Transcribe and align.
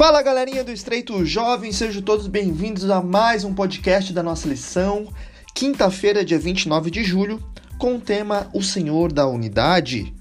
Fala 0.00 0.22
galerinha 0.22 0.64
do 0.64 0.72
Estreito 0.72 1.26
Jovem, 1.26 1.72
sejam 1.72 2.00
todos 2.00 2.26
bem-vindos 2.26 2.88
a 2.88 3.02
mais 3.02 3.44
um 3.44 3.52
podcast 3.52 4.14
da 4.14 4.22
nossa 4.22 4.48
lição. 4.48 5.06
Quinta-feira, 5.54 6.24
dia 6.24 6.38
29 6.38 6.90
de 6.90 7.04
julho, 7.04 7.38
com 7.76 7.96
o 7.96 8.00
tema 8.00 8.48
O 8.54 8.62
Senhor 8.62 9.12
da 9.12 9.26
Unidade. 9.26 10.14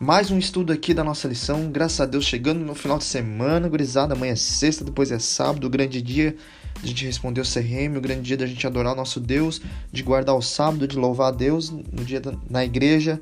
Mais 0.00 0.30
um 0.30 0.38
estudo 0.38 0.72
aqui 0.72 0.94
da 0.94 1.04
nossa 1.04 1.28
lição, 1.28 1.70
graças 1.70 2.00
a 2.00 2.06
Deus, 2.06 2.24
chegando 2.24 2.60
no 2.60 2.74
final 2.74 2.96
de 2.96 3.04
semana, 3.04 3.68
gurizada. 3.68 4.14
Amanhã 4.14 4.32
é 4.32 4.36
sexta, 4.36 4.82
depois 4.82 5.12
é 5.12 5.18
sábado, 5.18 5.66
o 5.66 5.70
grande 5.70 6.00
dia 6.00 6.34
de 6.80 6.84
a 6.84 6.88
gente 6.88 7.04
responder 7.04 7.42
o 7.42 7.44
CRM, 7.44 7.98
o 7.98 8.00
grande 8.00 8.22
dia 8.22 8.36
da 8.38 8.46
gente 8.46 8.66
adorar 8.66 8.94
o 8.94 8.96
nosso 8.96 9.20
Deus, 9.20 9.60
de 9.92 10.02
guardar 10.02 10.36
o 10.36 10.40
sábado, 10.40 10.88
de 10.88 10.96
louvar 10.96 11.28
a 11.28 11.36
Deus 11.36 11.68
no 11.68 12.02
dia 12.02 12.18
da, 12.18 12.32
na 12.48 12.64
igreja 12.64 13.20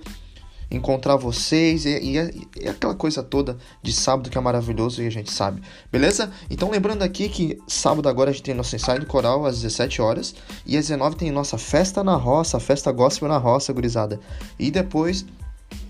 encontrar 0.71 1.17
vocês 1.17 1.85
e, 1.85 1.91
e, 1.91 2.49
e, 2.61 2.69
aquela 2.69 2.95
coisa 2.95 3.23
toda 3.23 3.57
de 3.83 3.93
sábado 3.93 4.29
que 4.29 4.37
é 4.37 4.41
maravilhoso 4.41 5.03
e 5.03 5.07
a 5.07 5.11
gente 5.11 5.33
sabe, 5.33 5.63
beleza? 5.91 6.31
Então 6.51 6.71
lembrando 6.71 7.03
aqui 7.03 7.29
que 7.29 7.59
sábado 7.69 8.09
agora 8.09 8.31
a 8.31 8.33
gente 8.33 8.43
tem 8.43 8.55
nosso 8.55 8.75
ensaio 8.75 9.01
do 9.01 9.07
coral 9.07 9.47
às 9.47 9.57
17 9.57 10.03
horas 10.03 10.35
e 10.65 10.77
às 10.77 10.89
19 10.89 11.17
tem 11.17 11.31
nossa 11.31 11.57
festa 11.57 12.03
na 12.03 12.17
roça, 12.17 12.59
festa 12.59 12.91
gospel 12.91 13.29
na 13.29 13.39
roça, 13.39 13.73
gurizada. 13.73 14.21
E 14.59 14.71
depois, 14.71 15.25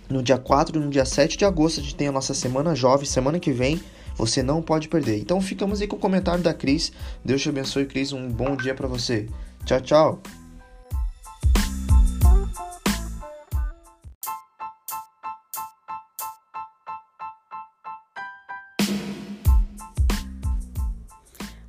no 0.08 0.22
dia 0.22 0.38
4 0.38 0.78
e 0.78 0.84
no 0.84 0.90
dia 0.90 1.04
7 1.04 1.36
de 1.36 1.44
agosto, 1.44 1.80
a 1.80 1.82
gente 1.82 1.94
tem 1.94 2.08
a 2.08 2.12
nossa 2.12 2.34
semana 2.34 2.74
jovem, 2.74 3.06
semana 3.06 3.40
que 3.40 3.52
vem. 3.52 3.80
Você 4.16 4.42
não 4.42 4.62
pode 4.62 4.88
perder. 4.88 5.18
Então 5.18 5.40
ficamos 5.42 5.82
aí 5.82 5.86
com 5.86 5.96
o 5.96 5.98
comentário 5.98 6.42
da 6.42 6.54
Cris. 6.54 6.90
Deus 7.22 7.42
te 7.42 7.50
abençoe, 7.50 7.84
Cris. 7.84 8.14
Um 8.14 8.30
bom 8.30 8.56
dia 8.56 8.74
para 8.74 8.88
você. 8.88 9.28
Tchau, 9.66 9.80
tchau. 9.82 10.45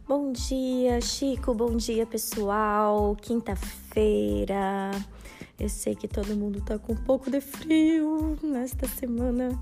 Bom 0.07 0.31
dia, 0.31 1.01
Chico. 1.01 1.53
Bom 1.53 1.75
dia, 1.75 2.05
pessoal. 2.05 3.13
Quinta-feira. 3.21 4.91
Eu 5.59 5.67
sei 5.67 5.95
que 5.95 6.07
todo 6.07 6.33
mundo 6.33 6.61
tá 6.61 6.79
com 6.79 6.93
um 6.93 6.95
pouco 6.95 7.29
de 7.29 7.41
frio 7.41 8.37
nesta 8.41 8.87
semana, 8.87 9.61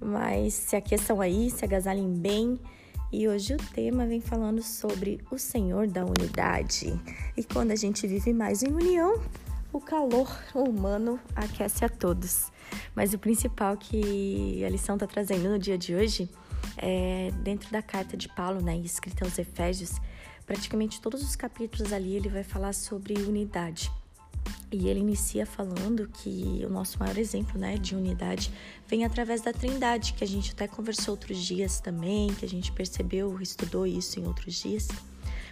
mas 0.00 0.54
se 0.54 0.76
aqueçam 0.76 1.20
aí, 1.20 1.50
se 1.50 1.62
agasalhem 1.62 2.10
bem. 2.10 2.58
E 3.12 3.28
hoje 3.28 3.52
o 3.52 3.58
tema 3.74 4.06
vem 4.06 4.22
falando 4.22 4.62
sobre 4.62 5.20
o 5.30 5.36
Senhor 5.36 5.86
da 5.86 6.06
unidade. 6.06 6.98
E 7.36 7.44
quando 7.44 7.72
a 7.72 7.76
gente 7.76 8.06
vive 8.06 8.32
mais 8.32 8.62
em 8.62 8.72
união, 8.72 9.20
o 9.74 9.78
calor 9.78 10.26
humano 10.54 11.20
aquece 11.36 11.84
a 11.84 11.88
todos. 11.90 12.50
Mas 12.94 13.12
o 13.12 13.18
principal 13.18 13.76
que 13.76 14.64
a 14.64 14.70
lição 14.70 14.96
está 14.96 15.06
trazendo 15.06 15.50
no 15.50 15.58
dia 15.58 15.76
de 15.76 15.94
hoje 15.94 16.30
dentro 17.42 17.70
da 17.70 17.82
carta 17.82 18.16
de 18.16 18.28
Paulo, 18.28 18.60
né, 18.60 18.76
escrita 18.78 19.24
aos 19.24 19.38
Efésios, 19.38 19.94
praticamente 20.46 21.00
todos 21.00 21.22
os 21.22 21.36
capítulos 21.36 21.92
ali 21.92 22.16
ele 22.16 22.28
vai 22.28 22.42
falar 22.42 22.72
sobre 22.72 23.14
unidade. 23.14 23.90
E 24.72 24.88
ele 24.88 25.00
inicia 25.00 25.44
falando 25.44 26.08
que 26.08 26.62
o 26.64 26.70
nosso 26.70 26.98
maior 26.98 27.18
exemplo 27.18 27.58
né, 27.58 27.76
de 27.76 27.96
unidade 27.96 28.52
vem 28.86 29.04
através 29.04 29.40
da 29.40 29.52
Trindade, 29.52 30.12
que 30.12 30.22
a 30.22 30.26
gente 30.26 30.52
até 30.52 30.68
conversou 30.68 31.14
outros 31.14 31.38
dias 31.38 31.80
também, 31.80 32.32
que 32.34 32.44
a 32.44 32.48
gente 32.48 32.70
percebeu, 32.70 33.40
estudou 33.40 33.84
isso 33.86 34.20
em 34.20 34.26
outros 34.26 34.54
dias. 34.54 34.86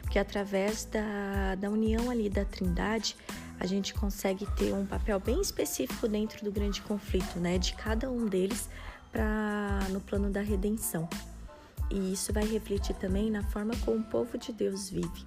Porque 0.02 0.18
através 0.18 0.84
da, 0.84 1.56
da 1.56 1.68
união 1.68 2.10
ali 2.10 2.30
da 2.30 2.44
Trindade, 2.44 3.16
a 3.58 3.66
gente 3.66 3.92
consegue 3.92 4.46
ter 4.54 4.72
um 4.72 4.86
papel 4.86 5.18
bem 5.18 5.40
específico 5.40 6.06
dentro 6.06 6.44
do 6.44 6.52
grande 6.52 6.80
conflito, 6.80 7.40
né? 7.40 7.58
De 7.58 7.74
cada 7.74 8.10
um 8.10 8.24
deles 8.24 8.68
no 9.90 10.00
plano 10.00 10.30
da 10.30 10.40
redenção. 10.40 11.08
E 11.90 12.12
isso 12.12 12.32
vai 12.32 12.44
refletir 12.46 12.94
também 12.96 13.30
na 13.30 13.42
forma 13.42 13.72
como 13.84 13.98
o 13.98 14.04
povo 14.04 14.36
de 14.36 14.52
Deus 14.52 14.90
vive. 14.90 15.26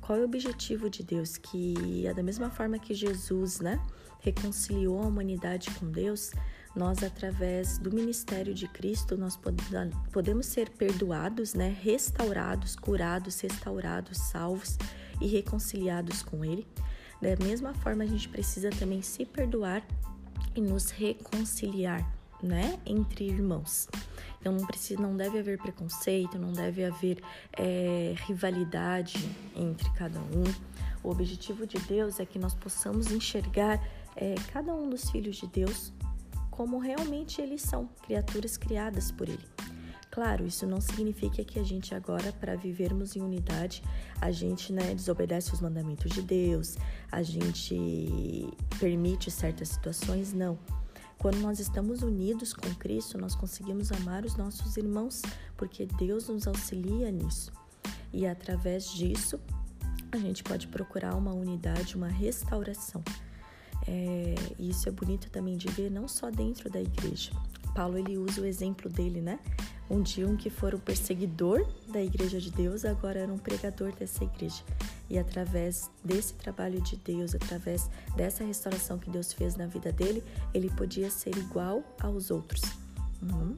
Qual 0.00 0.18
é 0.18 0.22
o 0.22 0.24
objetivo 0.24 0.88
de 0.88 1.02
Deus? 1.02 1.36
Que 1.36 2.06
é 2.06 2.14
da 2.14 2.22
mesma 2.22 2.50
forma 2.50 2.78
que 2.78 2.94
Jesus, 2.94 3.60
né, 3.60 3.80
reconciliou 4.20 5.02
a 5.02 5.06
humanidade 5.06 5.70
com 5.72 5.90
Deus, 5.90 6.32
nós 6.74 7.02
através 7.02 7.78
do 7.78 7.92
ministério 7.92 8.54
de 8.54 8.66
Cristo 8.68 9.16
nós 9.16 9.38
podemos 10.12 10.46
ser 10.46 10.70
perdoados, 10.70 11.52
né, 11.52 11.76
restaurados, 11.82 12.74
curados, 12.76 13.40
restaurados, 13.40 14.18
salvos 14.18 14.78
e 15.20 15.26
reconciliados 15.26 16.22
com 16.22 16.44
ele. 16.44 16.66
Da 17.20 17.36
mesma 17.44 17.74
forma 17.74 18.04
a 18.04 18.06
gente 18.06 18.28
precisa 18.28 18.70
também 18.70 19.02
se 19.02 19.26
perdoar 19.26 19.86
e 20.54 20.60
nos 20.60 20.90
reconciliar 20.90 22.19
né, 22.42 22.78
entre 22.86 23.26
irmãos. 23.26 23.88
Então 24.40 24.52
não 24.52 24.66
precisa, 24.66 25.00
não 25.00 25.16
deve 25.16 25.38
haver 25.38 25.58
preconceito, 25.58 26.38
não 26.38 26.52
deve 26.52 26.84
haver 26.84 27.22
é, 27.56 28.14
rivalidade 28.26 29.18
entre 29.54 29.88
cada 29.90 30.18
um. 30.18 30.44
O 31.02 31.10
objetivo 31.10 31.66
de 31.66 31.78
Deus 31.80 32.20
é 32.20 32.26
que 32.26 32.38
nós 32.38 32.54
possamos 32.54 33.10
enxergar 33.10 33.82
é, 34.16 34.34
cada 34.52 34.74
um 34.74 34.88
dos 34.88 35.10
filhos 35.10 35.36
de 35.36 35.46
Deus 35.46 35.92
como 36.50 36.78
realmente 36.78 37.40
eles 37.40 37.62
são, 37.62 37.88
criaturas 38.02 38.56
criadas 38.58 39.10
por 39.10 39.28
Ele. 39.28 39.44
Claro, 40.10 40.44
isso 40.44 40.66
não 40.66 40.80
significa 40.80 41.44
que 41.44 41.58
a 41.58 41.62
gente 41.62 41.94
agora, 41.94 42.32
para 42.32 42.56
vivermos 42.56 43.14
em 43.14 43.22
unidade, 43.22 43.82
a 44.20 44.32
gente 44.32 44.72
né, 44.72 44.92
desobedece 44.92 45.54
os 45.54 45.60
mandamentos 45.60 46.10
de 46.10 46.20
Deus, 46.20 46.76
a 47.12 47.22
gente 47.22 48.52
permite 48.78 49.30
certas 49.30 49.68
situações, 49.68 50.32
não. 50.32 50.58
Quando 51.20 51.36
nós 51.40 51.60
estamos 51.60 52.00
unidos 52.00 52.54
com 52.54 52.74
Cristo, 52.76 53.18
nós 53.18 53.34
conseguimos 53.34 53.92
amar 53.92 54.24
os 54.24 54.36
nossos 54.36 54.78
irmãos, 54.78 55.20
porque 55.54 55.84
Deus 55.84 56.28
nos 56.28 56.46
auxilia 56.46 57.12
nisso. 57.12 57.52
E 58.10 58.26
através 58.26 58.90
disso, 58.90 59.38
a 60.10 60.16
gente 60.16 60.42
pode 60.42 60.66
procurar 60.68 61.14
uma 61.14 61.34
unidade, 61.34 61.94
uma 61.94 62.08
restauração. 62.08 63.04
É, 63.86 64.34
isso 64.58 64.88
é 64.88 64.92
bonito 64.92 65.28
também 65.28 65.58
de 65.58 65.68
ver, 65.68 65.90
não 65.90 66.08
só 66.08 66.30
dentro 66.30 66.70
da 66.70 66.80
igreja. 66.80 67.32
Paulo 67.74 67.98
ele 67.98 68.16
usa 68.16 68.40
o 68.40 68.46
exemplo 68.46 68.88
dele, 68.88 69.20
né? 69.20 69.38
Um 69.90 70.00
dia 70.00 70.26
um 70.26 70.38
que 70.38 70.48
for 70.48 70.74
o 70.74 70.78
perseguidor 70.78 71.66
da 71.88 72.02
igreja 72.02 72.40
de 72.40 72.50
Deus, 72.50 72.86
agora 72.86 73.20
era 73.20 73.32
um 73.32 73.38
pregador 73.38 73.92
dessa 73.94 74.24
igreja. 74.24 74.62
E 75.10 75.18
através 75.18 75.90
desse 76.04 76.34
trabalho 76.34 76.80
de 76.80 76.96
Deus, 76.96 77.34
através 77.34 77.90
dessa 78.16 78.44
restauração 78.44 78.96
que 78.96 79.10
Deus 79.10 79.32
fez 79.32 79.56
na 79.56 79.66
vida 79.66 79.90
dele, 79.90 80.22
ele 80.54 80.70
podia 80.70 81.10
ser 81.10 81.36
igual 81.36 81.82
aos 82.00 82.30
outros. 82.30 82.62
Uhum. 83.20 83.56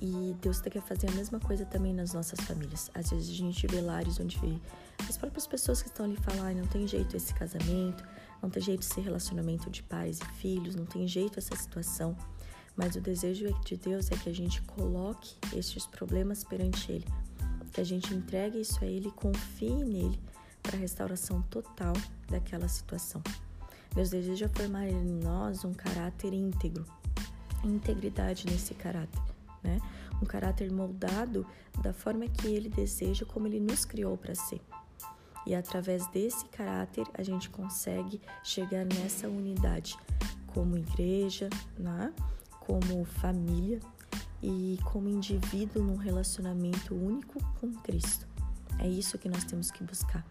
E 0.00 0.36
Deus 0.40 0.60
quer 0.60 0.80
fazer 0.82 1.08
a 1.08 1.12
mesma 1.12 1.40
coisa 1.40 1.64
também 1.64 1.92
nas 1.92 2.14
nossas 2.14 2.38
famílias. 2.40 2.92
Às 2.94 3.10
vezes 3.10 3.28
a 3.28 3.34
gente 3.34 3.66
vê 3.66 3.80
lares 3.80 4.20
onde 4.20 4.38
as 5.08 5.16
próprias 5.16 5.48
pessoas 5.48 5.82
que 5.82 5.88
estão 5.88 6.06
ali 6.06 6.16
falam, 6.16 6.46
ah, 6.46 6.54
não 6.54 6.66
tem 6.68 6.86
jeito 6.86 7.16
esse 7.16 7.34
casamento, 7.34 8.04
não 8.40 8.48
tem 8.48 8.62
jeito 8.62 8.82
esse 8.82 9.00
relacionamento 9.00 9.68
de 9.70 9.82
pais 9.82 10.20
e 10.20 10.26
filhos, 10.36 10.76
não 10.76 10.86
tem 10.86 11.08
jeito 11.08 11.40
essa 11.40 11.56
situação. 11.56 12.16
Mas 12.76 12.94
o 12.94 13.00
desejo 13.00 13.52
de 13.64 13.76
Deus 13.76 14.12
é 14.12 14.16
que 14.16 14.28
a 14.28 14.34
gente 14.34 14.62
coloque 14.62 15.34
estes 15.56 15.86
problemas 15.86 16.44
perante 16.44 16.92
Ele, 16.92 17.06
que 17.72 17.80
a 17.80 17.84
gente 17.84 18.14
entregue 18.14 18.60
isso 18.60 18.78
a 18.84 18.86
Ele, 18.86 19.10
confie 19.10 19.84
nele 19.84 20.20
para 20.64 20.76
a 20.76 20.80
restauração 20.80 21.42
total 21.42 21.92
daquela 22.28 22.66
situação. 22.66 23.22
Deus 23.94 24.10
deseja 24.10 24.48
formar 24.48 24.88
em 24.88 25.20
nós 25.22 25.64
um 25.64 25.72
caráter 25.72 26.32
íntegro, 26.32 26.84
integridade 27.62 28.46
nesse 28.46 28.74
caráter, 28.74 29.22
né? 29.62 29.78
Um 30.20 30.26
caráter 30.26 30.72
moldado 30.72 31.46
da 31.80 31.92
forma 31.92 32.26
que 32.26 32.48
Ele 32.48 32.68
deseja, 32.68 33.24
como 33.24 33.46
Ele 33.46 33.60
nos 33.60 33.84
criou 33.84 34.16
para 34.16 34.34
ser. 34.34 34.60
E 35.46 35.54
através 35.54 36.06
desse 36.08 36.46
caráter 36.46 37.06
a 37.14 37.22
gente 37.22 37.50
consegue 37.50 38.20
chegar 38.42 38.84
nessa 38.84 39.28
unidade 39.28 39.96
como 40.46 40.78
igreja, 40.78 41.50
né? 41.78 42.12
como 42.60 43.04
família 43.04 43.78
e 44.42 44.78
como 44.84 45.08
indivíduo 45.08 45.82
num 45.82 45.96
relacionamento 45.96 46.94
único 46.94 47.42
com 47.60 47.72
Cristo. 47.74 48.26
É 48.78 48.88
isso 48.88 49.18
que 49.18 49.28
nós 49.28 49.44
temos 49.44 49.70
que 49.70 49.84
buscar. 49.84 50.24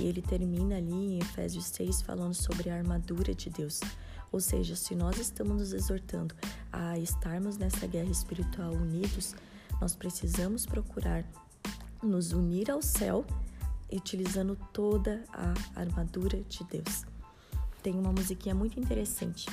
E 0.00 0.06
ele 0.06 0.22
termina 0.22 0.76
ali 0.76 0.92
em 0.92 1.18
Efésios 1.18 1.66
6 1.66 2.00
falando 2.00 2.32
sobre 2.32 2.70
a 2.70 2.74
armadura 2.74 3.34
de 3.34 3.50
Deus. 3.50 3.80
Ou 4.32 4.40
seja, 4.40 4.74
se 4.74 4.94
nós 4.94 5.18
estamos 5.18 5.58
nos 5.58 5.72
exortando 5.74 6.34
a 6.72 6.98
estarmos 6.98 7.58
nessa 7.58 7.86
guerra 7.86 8.10
espiritual 8.10 8.72
unidos, 8.72 9.34
nós 9.78 9.94
precisamos 9.94 10.64
procurar 10.64 11.24
nos 12.02 12.32
unir 12.32 12.70
ao 12.70 12.80
céu 12.80 13.26
utilizando 13.92 14.56
toda 14.72 15.22
a 15.32 15.52
armadura 15.78 16.40
de 16.48 16.64
Deus. 16.64 17.04
Tem 17.82 17.94
uma 17.94 18.12
musiquinha 18.12 18.54
muito 18.54 18.80
interessante 18.80 19.46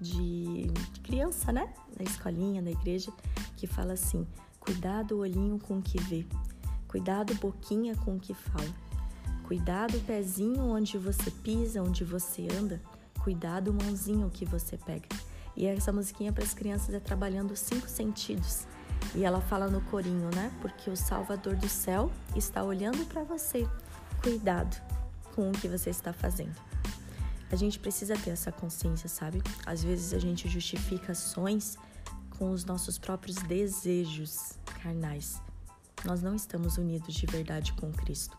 de 0.00 0.70
criança, 1.02 1.50
né? 1.52 1.72
Da 1.96 2.04
escolinha, 2.04 2.62
da 2.62 2.70
igreja, 2.70 3.12
que 3.56 3.66
fala 3.66 3.94
assim: 3.94 4.26
cuidado 4.60 5.18
olhinho 5.18 5.58
com 5.58 5.78
o 5.78 5.82
que 5.82 6.00
vê, 6.02 6.26
cuidado 6.86 7.34
boquinha 7.36 7.96
com 7.96 8.16
o 8.16 8.20
que 8.20 8.34
fala. 8.34 8.87
Cuidado 9.48 9.98
pezinho 10.00 10.62
onde 10.62 10.98
você 10.98 11.30
pisa, 11.30 11.82
onde 11.82 12.04
você 12.04 12.46
anda. 12.52 12.82
Cuidado 13.24 13.72
mãozinho 13.72 14.28
que 14.28 14.44
você 14.44 14.76
pega. 14.76 15.08
E 15.56 15.64
essa 15.64 15.90
musiquinha 15.90 16.30
para 16.30 16.44
as 16.44 16.52
crianças 16.52 16.94
é 16.94 17.00
trabalhando 17.00 17.52
os 17.52 17.60
cinco 17.60 17.88
sentidos. 17.88 18.66
E 19.14 19.24
ela 19.24 19.40
fala 19.40 19.66
no 19.66 19.80
corinho, 19.80 20.28
né? 20.34 20.52
Porque 20.60 20.90
o 20.90 20.96
Salvador 20.96 21.56
do 21.56 21.66
céu 21.66 22.12
está 22.36 22.62
olhando 22.62 23.06
para 23.06 23.24
você. 23.24 23.66
Cuidado 24.22 24.76
com 25.34 25.48
o 25.48 25.52
que 25.52 25.66
você 25.66 25.88
está 25.88 26.12
fazendo. 26.12 26.54
A 27.50 27.56
gente 27.56 27.78
precisa 27.78 28.18
ter 28.18 28.32
essa 28.32 28.52
consciência, 28.52 29.08
sabe? 29.08 29.42
Às 29.64 29.82
vezes 29.82 30.12
a 30.12 30.18
gente 30.18 30.46
justifica 30.46 31.12
ações 31.12 31.78
com 32.36 32.50
os 32.50 32.66
nossos 32.66 32.98
próprios 32.98 33.36
desejos 33.36 34.58
carnais. 34.82 35.40
Nós 36.04 36.20
não 36.20 36.34
estamos 36.34 36.76
unidos 36.76 37.14
de 37.14 37.24
verdade 37.24 37.72
com 37.72 37.90
Cristo. 37.90 38.36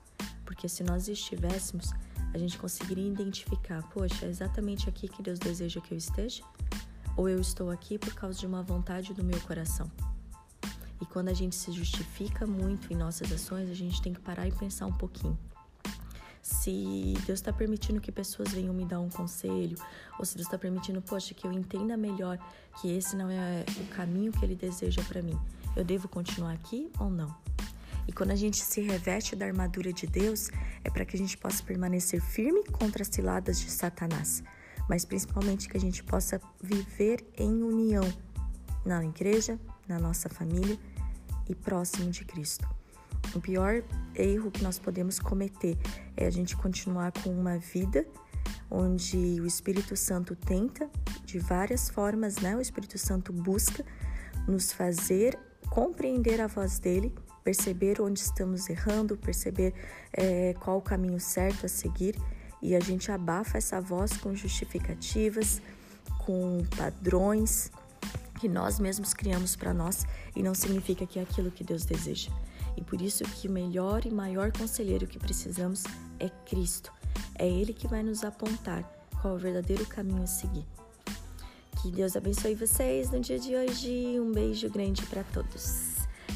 Porque 0.49 0.67
se 0.67 0.81
nós 0.83 1.07
estivéssemos, 1.07 1.91
a 2.33 2.37
gente 2.39 2.57
conseguiria 2.57 3.07
identificar, 3.07 3.83
poxa, 3.93 4.25
é 4.25 4.29
exatamente 4.29 4.89
aqui 4.89 5.07
que 5.07 5.21
Deus 5.21 5.37
deseja 5.37 5.79
que 5.79 5.93
eu 5.93 5.97
esteja? 5.97 6.43
Ou 7.15 7.29
eu 7.29 7.39
estou 7.39 7.69
aqui 7.69 7.99
por 7.99 8.15
causa 8.15 8.39
de 8.39 8.47
uma 8.47 8.63
vontade 8.63 9.13
do 9.13 9.23
meu 9.23 9.39
coração? 9.41 9.91
E 10.99 11.05
quando 11.05 11.29
a 11.29 11.35
gente 11.35 11.55
se 11.55 11.71
justifica 11.71 12.47
muito 12.47 12.91
em 12.91 12.95
nossas 12.95 13.31
ações, 13.31 13.69
a 13.69 13.75
gente 13.75 14.01
tem 14.01 14.11
que 14.11 14.19
parar 14.19 14.47
e 14.47 14.51
pensar 14.51 14.87
um 14.87 14.91
pouquinho. 14.91 15.37
Se 16.41 17.13
Deus 17.27 17.37
está 17.37 17.53
permitindo 17.53 18.01
que 18.01 18.11
pessoas 18.11 18.51
venham 18.51 18.73
me 18.73 18.85
dar 18.85 18.99
um 18.99 19.09
conselho, 19.09 19.77
ou 20.17 20.25
se 20.25 20.33
Deus 20.35 20.47
está 20.47 20.57
permitindo, 20.57 20.99
poxa, 20.99 21.35
que 21.35 21.45
eu 21.45 21.53
entenda 21.53 21.95
melhor 21.95 22.39
que 22.81 22.89
esse 22.89 23.15
não 23.15 23.29
é 23.29 23.63
o 23.79 23.85
caminho 23.93 24.31
que 24.31 24.43
Ele 24.43 24.55
deseja 24.55 25.03
para 25.03 25.21
mim, 25.21 25.39
eu 25.75 25.85
devo 25.85 26.07
continuar 26.07 26.53
aqui 26.53 26.89
ou 26.99 27.07
não? 27.07 27.37
E 28.09 28.11
quando 28.11 28.31
a 28.31 28.35
gente 28.35 28.57
se 28.63 28.81
reveste 28.81 29.35
da 29.35 29.45
armadura 29.45 29.94
de 29.94 30.07
Deus, 30.07 30.50
é 30.83 30.89
para 30.89 31.06
que 31.06 31.15
a 31.15 31.19
gente 31.19 31.38
possa 31.38 31.61
permanecer 31.61 32.19
firme 32.19 32.63
contra 32.71 33.03
as 33.03 33.07
ciladas 33.07 33.59
de 33.59 33.69
Satanás, 33.69 34.41
mas 34.89 35.06
principalmente 35.06 35.69
que 35.69 35.77
a 35.77 35.79
gente 35.79 36.03
possa 36.03 36.41
viver 36.59 37.23
em 37.38 37.61
união 37.61 38.11
na 38.83 39.06
igreja, 39.06 39.59
na 39.88 40.00
nossa 40.00 40.27
família 40.27 40.75
e 41.47 41.53
próximo 41.53 42.09
de 42.09 42.25
Cristo. 42.25 42.67
O 43.35 43.39
pior 43.39 43.83
erro 44.15 44.50
que 44.50 44.63
nós 44.63 44.79
podemos 44.79 45.19
cometer 45.19 45.77
é 46.17 46.25
a 46.25 46.31
gente 46.31 46.57
continuar 46.57 47.11
com 47.11 47.29
uma 47.29 47.59
vida 47.59 48.07
onde 48.71 49.39
o 49.39 49.45
Espírito 49.45 49.95
Santo 49.95 50.35
tenta 50.35 50.89
de 51.23 51.38
várias 51.38 51.91
formas, 51.91 52.38
né? 52.38 52.56
O 52.56 52.61
Espírito 52.61 52.97
Santo 52.97 53.31
busca 53.31 53.85
nos 54.47 54.71
fazer 54.71 55.38
compreender 55.69 56.41
a 56.41 56.47
voz 56.47 56.79
dele 56.79 57.13
perceber 57.44 58.01
onde 58.01 58.19
estamos 58.19 58.69
errando, 58.69 59.18
perceber 59.18 59.74
é, 60.13 60.53
qual 60.59 60.77
o 60.77 60.81
caminho 60.81 61.19
certo 61.19 61.65
a 61.65 61.69
seguir 61.69 62.15
e 62.62 62.75
a 62.75 62.80
gente 62.80 63.12
abafa 63.12 63.57
essa 63.57 63.80
voz 63.80 64.18
com 64.18 64.36
justificativas, 64.36 65.62
com 66.25 66.65
padrões 66.75 67.71
que 68.39 68.47
nós 68.47 68.80
mesmos 68.80 69.13
criamos 69.13 69.56
para 69.56 69.74
nós 69.74 70.06
e 70.36 70.44
não 70.44 70.53
significa 70.53 71.06
que 71.06 71.19
é 71.19 71.21
aquilo 71.21 71.51
que 71.51 71.63
Deus 71.63 71.86
deseja. 71.86 72.31
E 72.77 72.81
por 72.81 73.01
isso 73.01 73.24
que 73.24 73.47
o 73.47 73.51
melhor 73.51 74.06
e 74.06 74.12
maior 74.12 74.51
conselheiro 74.51 75.07
que 75.07 75.19
precisamos 75.19 75.83
é 76.19 76.30
Cristo. 76.45 76.92
É 77.35 77.47
Ele 77.47 77.74
que 77.74 77.88
vai 77.88 78.03
nos 78.03 78.24
apontar 78.24 78.83
qual 79.21 79.35
o 79.35 79.38
verdadeiro 79.38 79.85
caminho 79.85 80.24
a 80.24 80.27
seguir. 80.27 80.65
Que 81.81 81.92
Deus 81.92 82.15
abençoe 82.15 82.56
vocês 82.56 83.09
no 83.09 83.19
dia 83.19 83.39
de 83.39 83.56
hoje. 83.56 84.19
Um 84.19 84.31
beijo 84.31 84.69
grande 84.69 85.06
para 85.06 85.24
todos 85.24 85.88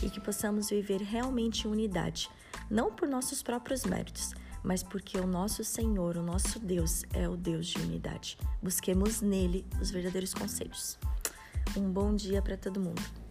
e 0.04 0.10
que 0.10 0.20
possamos 0.20 0.70
viver 0.70 1.02
realmente 1.02 1.68
em 1.68 1.72
unidade, 1.72 2.30
não 2.70 2.92
por 2.92 3.08
nossos 3.08 3.42
próprios 3.42 3.86
méritos, 3.86 4.34
mas 4.64 4.84
porque 4.84 5.18
o 5.18 5.28
nosso 5.28 5.64
Senhor, 5.64 6.18
o 6.18 6.24
nosso 6.24 6.60
Deus, 6.60 7.04
é 7.14 7.28
o 7.28 7.36
Deus 7.36 7.68
de 7.68 7.80
unidade. 7.80 8.38
Busquemos 8.62 9.22
nele 9.22 9.66
os 9.82 9.92
verdadeiros 9.92 10.34
conselhos. 10.34 10.98
Um 11.76 11.92
bom 11.92 12.16
dia 12.16 12.42
para 12.42 12.58
todo 12.58 12.80
mundo. 12.80 13.23